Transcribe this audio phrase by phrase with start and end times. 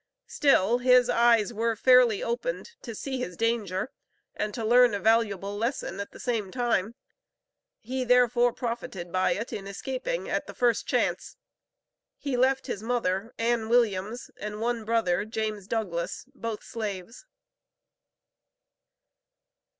[0.25, 3.91] Still, his eyes were fairly opened to see his danger
[4.35, 6.95] and to learn a valuable lesson at the same time;
[7.77, 11.37] he, therefore, profited by it in escaping the first chance.
[12.17, 17.27] He left his mother Ann Williams, and one brother, James Douglass, both slaves.